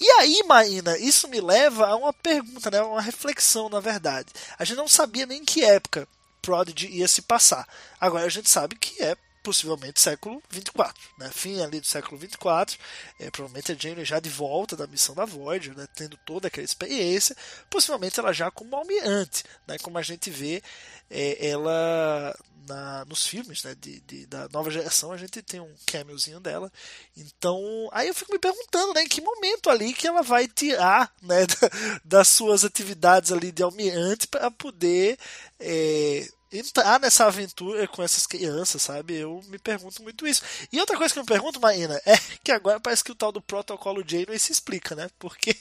[0.00, 2.82] E aí, Marina, isso me leva a uma pergunta, né?
[2.82, 4.28] Uma reflexão, na verdade.
[4.58, 6.08] A gente não sabia nem em que época
[6.42, 7.66] Prodigy ia se passar.
[8.00, 11.30] Agora a gente sabe que é possivelmente século 24, né?
[11.32, 12.78] Fim ali do século 24,
[13.18, 15.86] é, provavelmente a Jane já de volta da missão da Voyager, né?
[15.94, 17.36] Tendo toda aquela experiência,
[17.68, 19.78] possivelmente ela já como almirante, né?
[19.78, 20.62] Como a gente vê
[21.12, 22.34] é, ela
[22.66, 23.74] na, nos filmes, né?
[23.78, 26.72] De, de, da nova geração a gente tem um cameozinho dela,
[27.16, 27.60] então
[27.92, 29.02] aí eu fico me perguntando, né?
[29.02, 31.46] Em que momento ali que ela vai tirar, né?
[32.04, 35.18] Das suas atividades ali de almirante para poder
[35.58, 39.16] é, entrar nessa aventura com essas crianças, sabe?
[39.16, 40.42] Eu me pergunto muito isso.
[40.72, 43.32] E outra coisa que eu me pergunto, Marina, é que agora parece que o tal
[43.32, 45.08] do protocolo Janeway se explica, né?
[45.18, 45.56] Porque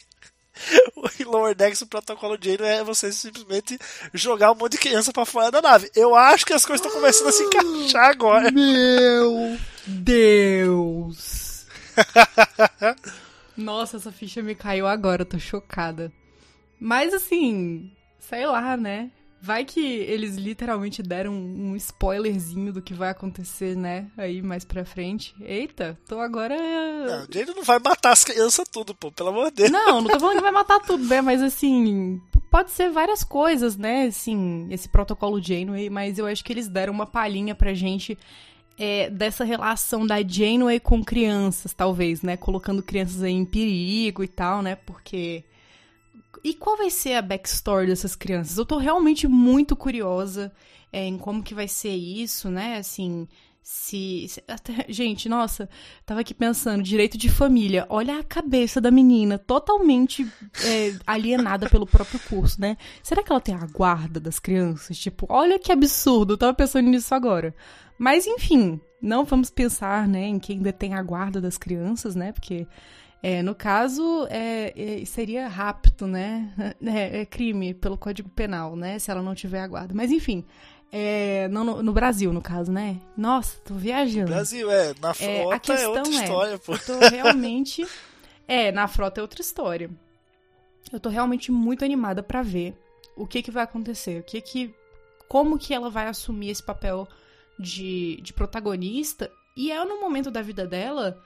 [0.95, 3.77] o Lower Decks, o protocolo Janeway é você simplesmente
[4.13, 5.89] jogar um monte de criança para fora da nave.
[5.95, 8.51] Eu acho que as coisas estão começando a se encaixar agora.
[8.51, 11.65] Meu Deus!
[13.55, 16.11] Nossa, essa ficha me caiu agora, eu tô chocada.
[16.79, 19.11] Mas assim, sei lá, né?
[19.43, 24.05] Vai que eles literalmente deram um spoilerzinho do que vai acontecer, né?
[24.15, 25.33] Aí mais pra frente.
[25.41, 26.55] Eita, tô agora.
[26.55, 29.71] Não, o Jane não vai matar as crianças tudo, pô, pelo amor de Deus.
[29.71, 31.21] Não, não tô falando que vai matar tudo, né?
[31.21, 34.05] Mas assim, pode ser várias coisas, né?
[34.05, 38.15] Assim, esse protocolo Janeway, mas eu acho que eles deram uma palhinha pra gente.
[38.77, 42.37] É, dessa relação da Janeway com crianças, talvez, né?
[42.37, 44.75] Colocando crianças aí em perigo e tal, né?
[44.75, 45.43] Porque
[46.43, 48.57] e qual vai ser a backstory dessas crianças?
[48.57, 50.51] Eu tô realmente muito curiosa
[50.91, 52.77] é, em como que vai ser isso, né?
[52.77, 53.27] Assim,
[53.63, 55.69] se, se até, gente, nossa,
[56.05, 57.85] tava aqui pensando, direito de família.
[57.89, 60.27] Olha a cabeça da menina, totalmente
[60.63, 62.75] é, alienada pelo próprio curso, né?
[63.03, 64.97] Será que ela tem a guarda das crianças?
[64.97, 67.53] Tipo, olha que absurdo, eu tava pensando nisso agora.
[67.97, 72.31] Mas enfim, não vamos pensar, né, em quem detém a guarda das crianças, né?
[72.31, 72.67] Porque
[73.23, 76.51] é, no caso, é, é, seria rapto, né?
[76.83, 78.97] É, é, crime pelo Código Penal, né?
[78.99, 79.93] Se ela não tiver a guarda.
[79.93, 80.43] Mas enfim,
[80.91, 82.99] é, não, no, no, Brasil, no caso, né?
[83.15, 84.31] Nossa, tô viajando.
[84.31, 84.93] Brasil, é.
[84.99, 86.73] Na frota a questão é outra história, pô.
[86.73, 87.87] Eu tô realmente...
[88.47, 89.89] é, na frota é outra história.
[90.91, 92.75] Eu tô realmente muito animada para ver
[93.15, 94.19] o que que vai acontecer.
[94.19, 94.73] O que que...
[95.29, 97.07] Como que ela vai assumir esse papel
[97.57, 99.31] de, de protagonista.
[99.55, 101.21] E é no momento da vida dela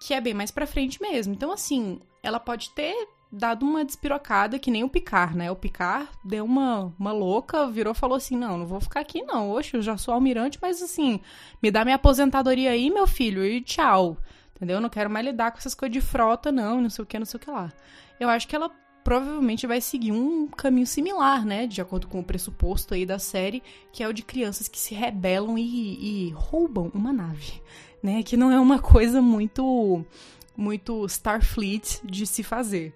[0.00, 1.32] que é bem mais pra frente mesmo.
[1.34, 2.94] Então, assim, ela pode ter
[3.34, 5.50] dado uma despirocada, que nem o Picar, né?
[5.50, 9.22] O Picar deu uma, uma louca, virou e falou assim: não, não vou ficar aqui,
[9.22, 9.50] não.
[9.50, 11.20] Oxe, eu já sou almirante, mas assim,
[11.62, 14.16] me dá minha aposentadoria aí, meu filho, e tchau.
[14.54, 14.80] Entendeu?
[14.80, 17.26] Não quero mais lidar com essas coisas de frota, não, não sei o que, não
[17.26, 17.72] sei o que lá.
[18.20, 18.70] Eu acho que ela
[19.02, 21.66] provavelmente vai seguir um caminho similar, né?
[21.66, 24.94] De acordo com o pressuposto aí da série, que é o de crianças que se
[24.94, 27.60] rebelam e, e roubam uma nave
[28.04, 28.22] né?
[28.22, 30.04] Que não é uma coisa muito
[30.54, 32.94] muito Starfleet de se fazer.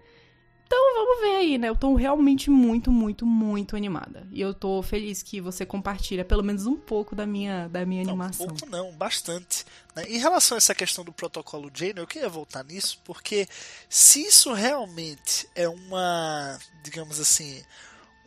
[0.66, 1.70] Então vamos ver aí, né?
[1.70, 4.28] Eu tô realmente muito, muito, muito animada.
[4.30, 8.04] E eu tô feliz que você compartilha pelo menos um pouco da minha, da minha
[8.04, 8.44] não, animação.
[8.44, 9.64] Um pouco não, bastante.
[9.96, 10.04] Né?
[10.10, 13.48] Em relação a essa questão do protocolo Jane, eu queria voltar nisso, porque
[13.88, 17.62] se isso realmente é uma, digamos assim,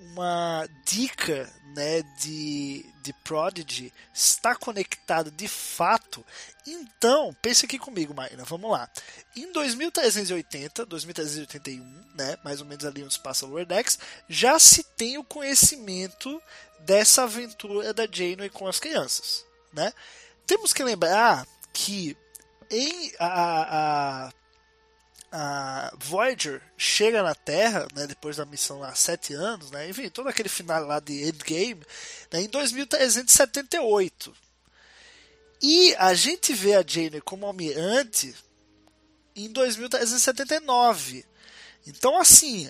[0.01, 6.25] uma dica né, de, de Prodigy está conectado de fato,
[6.65, 8.89] então pense aqui comigo, Marina, vamos lá.
[9.35, 11.83] Em 2380, 2381,
[12.15, 16.41] né, mais ou menos ali onde passa Lower Decks, já se tem o conhecimento
[16.79, 19.93] dessa aventura da Janeway com as crianças, né?
[20.47, 22.17] Temos que lembrar que
[22.69, 24.31] em a, a
[25.31, 30.27] a Voyager chega na Terra, né, depois da missão há sete anos, né, enfim, todo
[30.27, 31.81] aquele final lá de Endgame,
[32.31, 34.33] né, em 2378.
[35.61, 38.35] E a gente vê a Jane como almirante
[39.35, 41.23] em 2379.
[41.85, 42.69] Então, assim,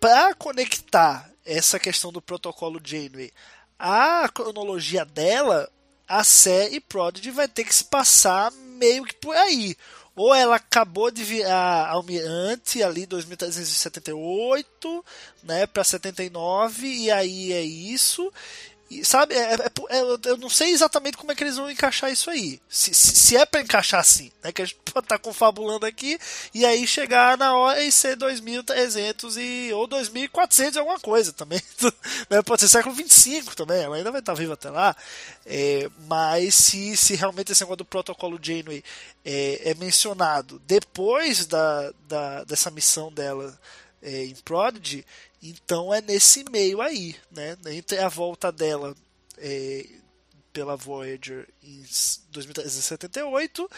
[0.00, 3.32] para conectar essa questão do protocolo Janeway
[3.78, 5.70] à cronologia dela,
[6.06, 9.76] a série Prodigy vai ter que se passar meio que por aí
[10.18, 15.04] ou ela acabou de virar almirante ali 2378,
[15.42, 18.32] né, para 79 e aí é isso,
[19.04, 19.56] Sabe, é, é-
[19.90, 22.58] é- eu, eu não sei exatamente como é que eles vão encaixar isso aí.
[22.68, 24.50] Se, se, se é pra encaixar assim, né?
[24.50, 26.18] Que a gente pode estar confabulando aqui
[26.54, 31.60] e aí chegar na hora e ser 2300 e, ou 2400 e alguma coisa também.
[32.30, 32.40] né?
[32.42, 34.96] Pode ser século 25 também, ela ainda vai estar viva até lá.
[35.44, 38.82] É, mas se, se realmente esse negócio do protocolo Janeway
[39.24, 43.58] é, é mencionado depois da, da, dessa missão dela
[44.02, 45.04] é, em Prodigy,
[45.42, 47.56] então é nesse meio aí, né?
[47.66, 48.94] Entre a volta dela
[49.36, 49.86] é,
[50.52, 51.82] pela Voyager em
[52.30, 53.70] 2378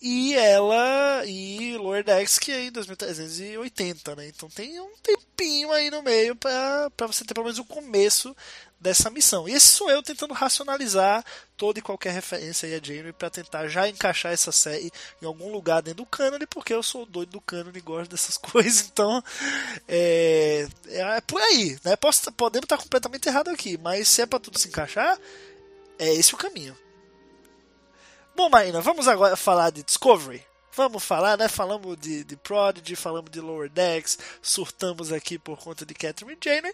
[0.00, 4.28] e ela e Lower Decks que é em 2380, né?
[4.28, 8.36] Então tem um tempinho aí no meio para você ter pelo menos o começo
[8.80, 9.48] dessa missão.
[9.48, 11.24] E esse sou eu tentando racionalizar
[11.58, 15.50] toda e qualquer referência aí a Janeway para tentar já encaixar essa série em algum
[15.50, 19.22] lugar dentro do cânone, porque eu sou doido do cânone e gosto dessas coisas, então
[19.88, 21.96] é, é por aí, né?
[21.96, 25.18] Posso, podemos estar completamente errado aqui, mas se é para tudo se encaixar,
[25.98, 26.78] é esse o caminho.
[28.36, 30.46] Bom, Marina, vamos agora falar de Discovery.
[30.76, 31.48] Vamos falar, né?
[31.48, 36.72] Falamos de, de Prodigy, falamos de Lower Decks, surtamos aqui por conta de Catherine Janeway.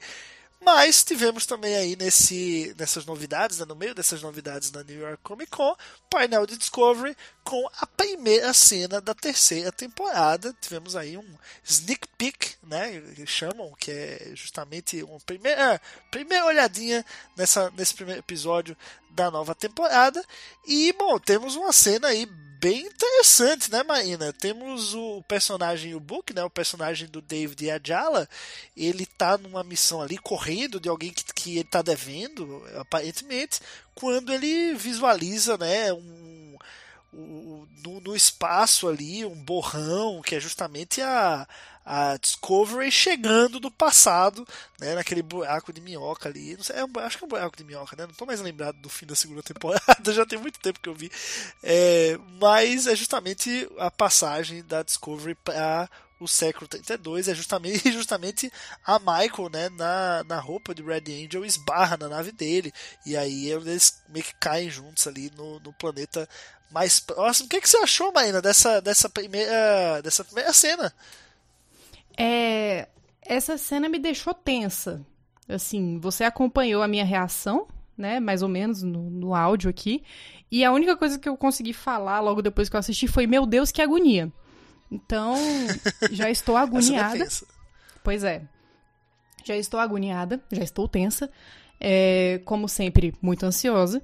[0.65, 5.19] Mas tivemos também aí nesse, nessas novidades, né, no meio dessas novidades na New York
[5.23, 5.77] Comic Con,
[6.09, 10.57] painel de Discovery com a primeira cena da terceira temporada.
[10.61, 15.79] Tivemos aí um sneak peek, né, que chamam, que é justamente uma primeira,
[16.11, 17.05] primeira olhadinha
[17.37, 18.75] nessa, nesse primeiro episódio
[19.11, 20.25] da nova temporada.
[20.67, 22.27] E, bom, temos uma cena aí
[22.61, 24.33] bem interessante, né, Marina?
[24.33, 28.29] Temos o personagem, o Book, né, o personagem do David Ajala,
[28.77, 33.61] ele tá numa missão ali, correndo de alguém que, que ele tá devendo, aparentemente,
[33.95, 36.57] quando ele visualiza, né, um,
[37.13, 41.47] um no, no espaço ali, um borrão, que é justamente a
[41.85, 44.47] a Discovery chegando do passado,
[44.81, 46.57] né, naquele buraco de minhoca ali.
[46.63, 48.07] Sei, é, acho que é um buraco de minhoca, né?
[48.07, 50.95] Não tô mais lembrado do fim da segunda temporada, já tem muito tempo que eu
[50.95, 51.11] vi.
[51.63, 55.89] É, mas é justamente a passagem da Discovery para
[56.21, 58.51] o século 32 é justamente, justamente
[58.85, 62.73] a Michael, né, na, na roupa de Red Angel, esbarra na nave dele,
[63.05, 66.29] e aí eles meio que caem juntos ali no, no planeta
[66.71, 67.47] mais próximo.
[67.47, 70.93] O que, que você achou, Maína, dessa, dessa, primeira, dessa primeira cena?
[72.17, 72.89] É,
[73.23, 75.05] essa cena me deixou tensa.
[75.49, 78.21] Assim, você acompanhou a minha reação, né?
[78.21, 80.03] Mais ou menos no, no áudio aqui.
[80.51, 83.45] E a única coisa que eu consegui falar logo depois que eu assisti foi: Meu
[83.47, 84.33] Deus, que agonia.
[84.91, 85.35] Então,
[86.11, 87.27] já estou agoniada.
[88.03, 88.43] Pois é.
[89.45, 91.31] Já estou agoniada, já estou tensa.
[91.81, 94.03] É, como sempre, muito ansiosa.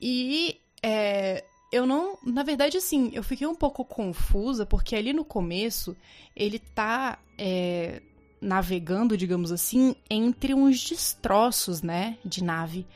[0.00, 2.18] E é, eu não.
[2.24, 5.96] Na verdade, assim, eu fiquei um pouco confusa, porque ali no começo
[6.34, 8.02] ele tá é,
[8.40, 12.18] navegando, digamos assim, entre uns destroços, né?
[12.24, 12.86] De nave.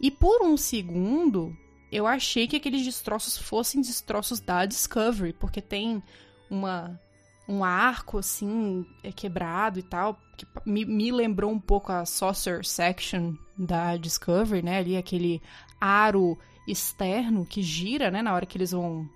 [0.00, 1.56] E por um segundo,
[1.92, 6.02] eu achei que aqueles destroços fossem destroços da Discovery, porque tem
[6.50, 7.00] uma
[7.46, 12.64] um arco assim é quebrado e tal que me, me lembrou um pouco a saucer
[12.64, 15.42] section da Discovery né ali aquele
[15.78, 19.08] aro externo que gira né na hora que eles vão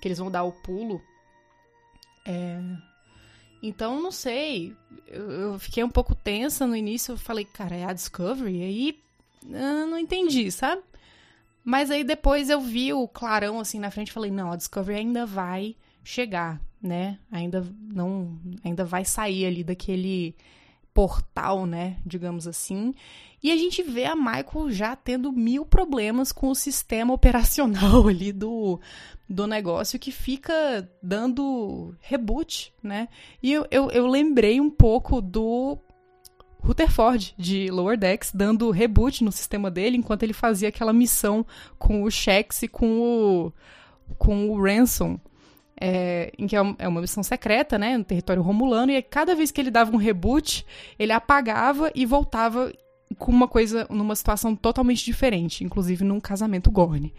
[0.00, 1.00] que eles vão dar o pulo
[2.24, 2.60] é...
[3.62, 4.74] então não sei
[5.06, 9.02] eu, fiquei um pouco tensa no início eu falei cara é a Discovery e aí
[9.50, 10.82] eu não entendi sabe
[11.64, 14.98] mas aí depois eu vi o clarão assim na frente e falei não a Discovery
[14.98, 17.18] ainda vai chegar né?
[17.30, 20.34] Ainda não, ainda vai sair ali daquele
[20.92, 21.96] portal, né?
[22.04, 22.92] Digamos assim.
[23.42, 28.32] E a gente vê a Michael já tendo mil problemas com o sistema operacional ali
[28.32, 28.80] do,
[29.28, 33.08] do negócio que fica dando reboot, né?
[33.42, 35.76] E eu, eu, eu lembrei um pouco do
[36.60, 41.44] Rutherford de Lower Decks dando reboot no sistema dele enquanto ele fazia aquela missão
[41.78, 43.52] com o Shex e com o,
[44.16, 45.18] com o Ransom
[45.84, 49.50] é, em que é, é uma missão secreta, né, no território romulano, e cada vez
[49.50, 50.64] que ele dava um reboot,
[50.96, 52.72] ele apagava e voltava
[53.14, 57.12] com uma coisa, numa situação totalmente diferente, inclusive num casamento Gorn.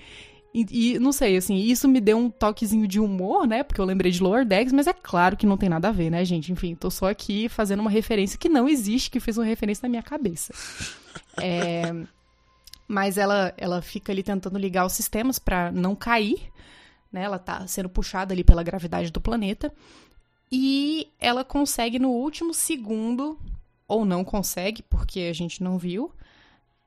[0.54, 3.64] E, e, não sei, assim, isso me deu um toquezinho de humor, né?
[3.64, 6.12] Porque eu lembrei de Lower Decks, mas é claro que não tem nada a ver,
[6.12, 6.52] né, gente?
[6.52, 9.90] Enfim, tô só aqui fazendo uma referência que não existe, que fez uma referência na
[9.90, 10.54] minha cabeça.
[11.42, 11.92] É,
[12.88, 16.40] mas ela, ela fica ali tentando ligar os sistemas para não cair,
[17.12, 17.24] né?
[17.24, 19.74] Ela tá sendo puxada ali pela gravidade do planeta.
[20.52, 23.40] E ela consegue no último segundo,
[23.94, 26.12] ou não consegue, porque a gente não viu,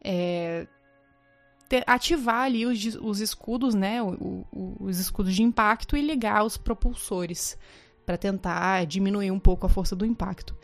[0.03, 0.67] é,
[1.69, 4.03] ter, ativar ali os, os escudos, né?
[4.03, 7.59] O, o, os escudos de impacto e ligar os propulsores
[8.05, 10.57] para tentar diminuir um pouco a força do impacto.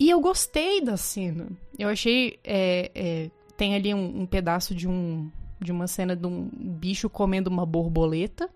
[0.00, 1.48] E eu gostei da cena.
[1.78, 6.24] Eu achei é, é, tem ali um, um pedaço de um de uma cena de
[6.24, 8.48] um bicho comendo uma borboleta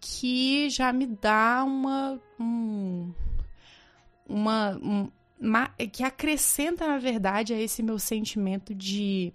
[0.00, 3.12] que já me dá uma um,
[4.28, 5.08] uma, um,
[5.92, 9.32] que acrescenta na verdade a esse meu sentimento de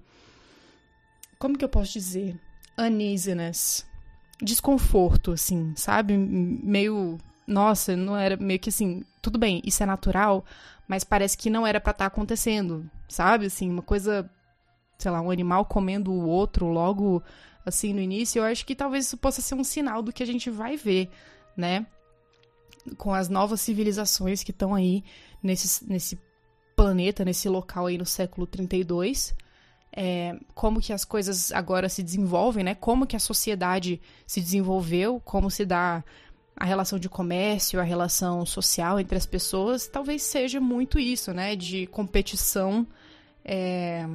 [1.38, 2.36] como que eu posso dizer?
[2.78, 3.86] Uneasiness.
[4.42, 6.18] Desconforto assim sabe?
[6.18, 10.46] Meio nossa não era meio que assim tudo bem isso é natural
[10.88, 13.46] mas parece que não era para estar tá acontecendo sabe?
[13.46, 14.30] Assim uma coisa
[14.98, 17.24] sei lá um animal comendo o outro logo
[17.68, 20.26] assim no início, eu acho que talvez isso possa ser um sinal do que a
[20.26, 21.10] gente vai ver,
[21.56, 21.86] né?
[22.98, 25.04] Com as novas civilizações que estão aí
[25.42, 26.18] nesse, nesse
[26.76, 29.36] planeta, nesse local aí no século 32.
[29.92, 32.76] É, como que as coisas agora se desenvolvem, né?
[32.76, 36.04] Como que a sociedade se desenvolveu, como se dá
[36.56, 41.56] a relação de comércio, a relação social entre as pessoas, talvez seja muito isso, né?
[41.56, 42.86] De competição,
[43.46, 44.08] é,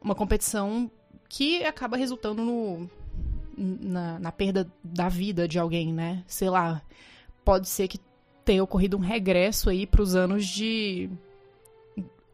[0.00, 0.90] uma competição
[1.28, 2.90] que acaba resultando no,
[3.56, 6.24] na, na, perda da vida de alguém, né?
[6.26, 6.82] Sei lá,
[7.44, 8.00] pode ser que
[8.44, 11.10] tenha ocorrido um regresso aí para os anos de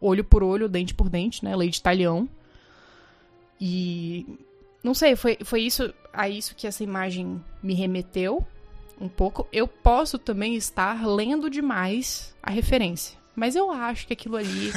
[0.00, 1.54] olho por olho, dente por dente, né?
[1.54, 2.28] Lei de talhão.
[3.60, 4.26] E
[4.82, 8.46] não sei, foi, foi isso a isso que essa imagem me remeteu
[9.00, 9.46] um pouco.
[9.52, 14.72] Eu posso também estar lendo demais a referência, mas eu acho que aquilo ali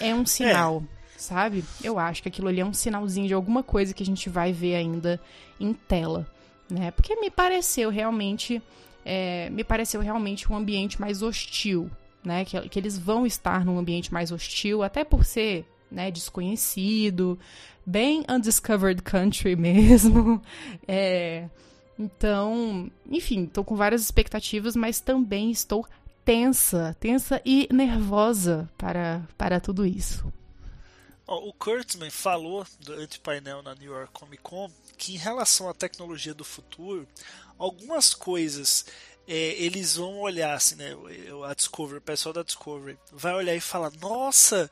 [0.00, 0.82] é um sinal.
[0.90, 1.64] É sabe?
[1.82, 4.52] Eu acho que aquilo ali é um sinalzinho de alguma coisa que a gente vai
[4.52, 5.20] ver ainda
[5.58, 6.26] em tela,
[6.68, 6.90] né?
[6.90, 8.62] Porque me pareceu realmente,
[9.04, 11.90] é, me pareceu realmente um ambiente mais hostil,
[12.24, 12.44] né?
[12.44, 17.38] Que, que eles vão estar num ambiente mais hostil, até por ser né, desconhecido,
[17.84, 20.42] bem undiscovered country mesmo.
[20.88, 21.48] É,
[21.98, 25.86] então, enfim, estou com várias expectativas, mas também estou
[26.24, 30.32] tensa, tensa e nervosa para, para tudo isso.
[31.26, 35.74] O Kurtzman falou durante o painel na New York Comic Con que em relação à
[35.74, 37.06] tecnologia do futuro,
[37.58, 38.86] algumas coisas
[39.26, 40.94] é, eles vão olhar assim, né?
[41.48, 44.70] A Discovery, o pessoal da Discovery vai olhar e falar: Nossa,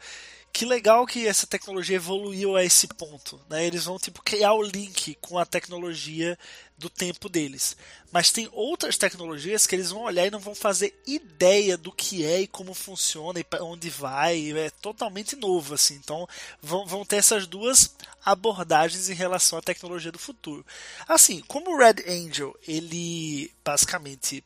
[0.52, 3.66] que legal que essa tecnologia evoluiu a esse ponto, né?
[3.66, 6.38] Eles vão tipo criar o link com a tecnologia
[6.76, 7.74] do tempo deles.
[8.10, 12.24] Mas tem outras tecnologias que eles vão olhar e não vão fazer ideia do que
[12.24, 14.52] é e como funciona e para onde vai.
[14.52, 15.94] É totalmente novo assim.
[15.94, 16.28] Então
[16.60, 20.66] vão, vão ter essas duas abordagens em relação à tecnologia do futuro.
[21.08, 24.44] Assim, como o Red Angel ele basicamente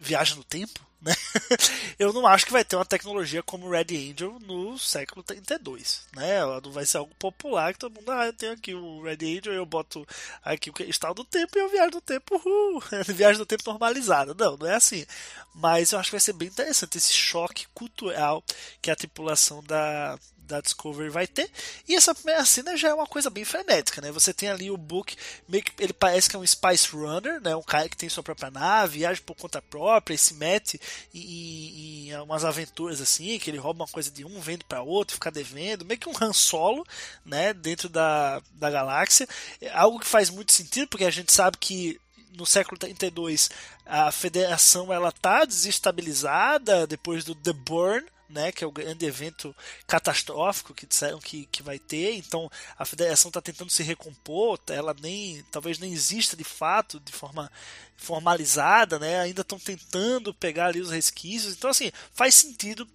[0.00, 1.14] viaja no tempo, né?
[1.98, 6.40] Eu não acho que vai ter uma tecnologia como Red Angel no século 32, né?
[6.62, 9.52] Não vai ser algo popular que todo mundo, ah, eu tenho aqui o Red Angel,
[9.52, 10.06] eu boto
[10.44, 14.34] aqui o cristal do tempo e eu viajo no tempo, uhul, viagem do tempo normalizada.
[14.34, 15.06] Não, não é assim.
[15.54, 18.42] Mas eu acho que vai ser bem interessante esse choque cultural
[18.80, 21.48] que a tripulação da da Discovery vai ter.
[21.86, 24.10] E essa primeira cena já é uma coisa bem frenética, né?
[24.10, 25.14] Você tem ali o Book,
[25.46, 27.54] meio que ele parece que é um Spice Runner, né?
[27.54, 30.80] Um cara que tem sua própria nave, viaja por conta própria e se mete
[31.14, 35.14] em, em, umas aventuras assim, que ele rouba uma coisa de um, vende para outro,
[35.14, 36.84] fica devendo, meio que um Han Solo,
[37.24, 37.52] né?
[37.52, 39.28] Dentro da, da galáxia.
[39.60, 42.00] É algo que faz muito sentido, porque a gente sabe que
[42.32, 43.50] no século 32
[43.84, 49.54] a federação ela tá desestabilizada depois do The Burn, né, que é o grande evento
[49.86, 52.14] catastrófico que disseram que, que vai ter.
[52.14, 57.12] Então a federação está tentando se recompor, ela nem talvez nem exista de fato de
[57.12, 57.50] forma
[57.96, 59.20] formalizada, né?
[59.20, 61.54] Ainda estão tentando pegar ali os resquícios.
[61.54, 62.86] Então assim faz sentido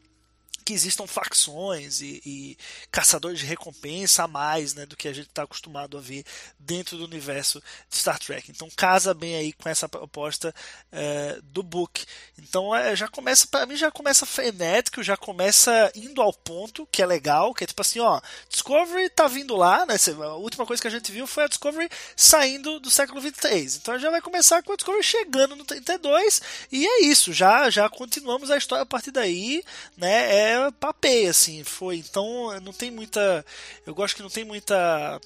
[0.63, 2.58] que existam facções e, e,
[2.91, 6.23] caçadores de recompensa a mais né, do que a gente está acostumado a ver
[6.58, 8.49] dentro do universo de Star Trek.
[8.49, 10.54] Então casa bem aí com essa proposta
[10.91, 12.06] é, do book.
[12.38, 17.02] Então é, já começa, para mim já começa frenético, já começa indo ao ponto, que
[17.02, 19.95] é legal, que é tipo assim, ó, Discovery tá vindo lá, né?
[20.23, 23.78] A última coisa que a gente viu foi a Discovery saindo do século 23.
[23.78, 27.89] Então já vai começar com a Discovery chegando no 32 e é isso, já já
[27.89, 29.63] continuamos a história a partir daí,
[29.97, 30.52] né?
[30.52, 31.98] É é papei, assim, foi.
[31.98, 33.46] Então não tem muita.
[33.86, 35.20] Eu gosto que não tem muita.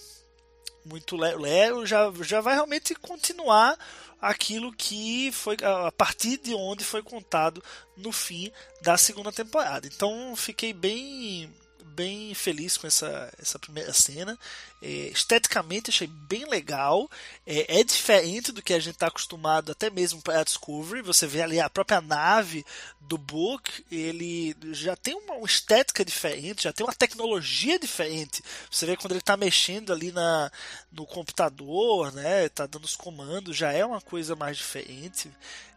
[0.85, 3.77] Muito lero, já, já vai realmente continuar
[4.21, 7.61] aquilo que foi a partir de onde foi contado
[7.95, 9.85] no fim da segunda temporada.
[9.85, 11.53] Então fiquei bem
[11.97, 14.37] bem feliz com essa, essa primeira cena.
[14.79, 17.09] É, esteticamente achei bem legal.
[17.45, 21.01] É, é, diferente do que a gente está acostumado, até mesmo para a Discovery.
[21.01, 22.63] Você vê ali a própria nave
[23.01, 28.43] do book, ele já tem uma estética diferente, já tem uma tecnologia diferente.
[28.69, 30.51] Você vê quando ele está mexendo ali na,
[30.91, 32.47] no computador, né?
[32.49, 35.31] Tá dando os comandos, já é uma coisa mais diferente.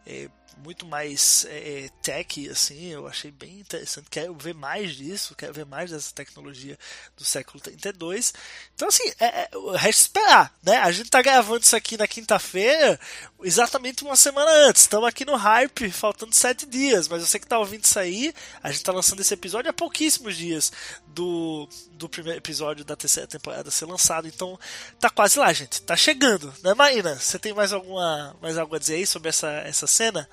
[0.05, 4.07] É, muito mais é, tech, assim, eu achei bem interessante.
[4.09, 6.77] Quero ver mais disso, quero ver mais dessa tecnologia
[7.17, 8.33] do século 32.
[8.75, 10.77] Então, assim, é, é, resta esperar, né?
[10.77, 12.99] A gente tá gravando isso aqui na quinta-feira,
[13.43, 14.83] exatamente uma semana antes.
[14.83, 18.71] Estamos aqui no hype, faltando sete dias, mas você que tá ouvindo isso aí, a
[18.71, 20.71] gente tá lançando esse episódio há pouquíssimos dias
[21.07, 24.27] do, do primeiro episódio da terceira temporada ser lançado.
[24.27, 24.59] Então,
[24.99, 25.81] tá quase lá, gente.
[25.81, 27.15] Tá chegando, né, Marina?
[27.15, 30.27] Você tem mais alguma mais algo a dizer aí sobre essa, essa cena?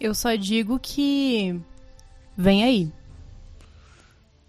[0.00, 1.60] Eu só digo que.
[2.36, 2.92] Vem aí.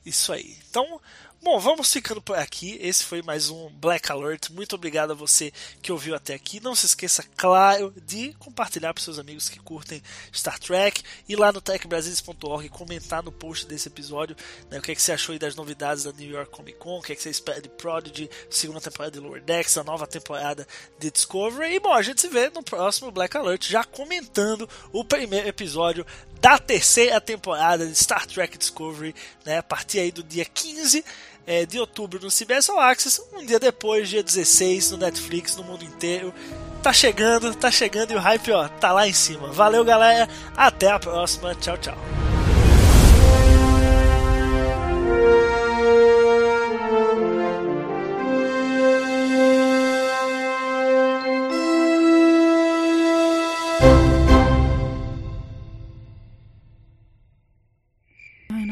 [0.05, 0.55] Isso aí.
[0.69, 1.01] Então,
[1.41, 2.77] Bom, vamos ficando por aqui.
[2.81, 4.49] Esse foi mais um Black Alert.
[4.51, 6.59] Muito obrigado a você que ouviu até aqui.
[6.59, 10.03] Não se esqueça, claro, de compartilhar para seus amigos que curtem
[10.35, 11.01] Star Trek.
[11.29, 14.35] E lá no techbrasilis.org comentar no post desse episódio
[14.69, 17.01] né, o que, é que você achou das novidades da New York Comic Con, o
[17.01, 20.67] que, é que você espera de Prodigy, segunda temporada de Lower Decks, a nova temporada
[20.99, 21.73] de Discovery.
[21.73, 26.05] E bom, a gente se vê no próximo Black Alert já comentando o primeiro episódio
[26.41, 29.13] da terceira temporada de Star Trek Discovery,
[29.45, 31.03] né, a partir aí do dia 15
[31.45, 35.63] é, de outubro no CBS All Access, um dia depois, dia 16, no Netflix, no
[35.63, 36.33] mundo inteiro.
[36.81, 39.51] Tá chegando, tá chegando e o hype, ó, tá lá em cima.
[39.51, 40.29] Valeu, galera.
[40.55, 41.53] Até a próxima.
[41.55, 41.97] Tchau, tchau.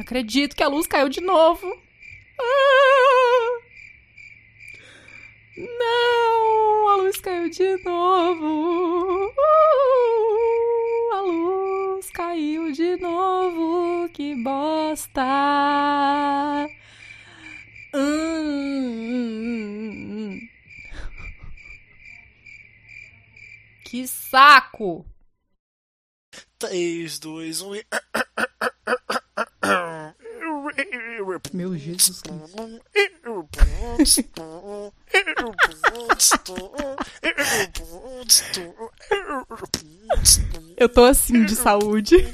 [0.08, 1.68] Acredito que a luz caiu de novo.
[2.40, 3.60] Ah!
[5.58, 9.28] Não, a luz caiu de novo.
[9.28, 9.34] Uh,
[11.14, 14.10] a luz caiu de novo.
[14.10, 15.24] Que bosta.
[17.94, 18.48] Hum.
[23.86, 25.06] Que saco.
[26.60, 27.86] 3, 2, 1 e.
[31.54, 32.22] Meu Jesus
[40.78, 42.18] Eu tô assim de saúde.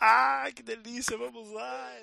[0.00, 1.96] ah, que delícia, vamos lá.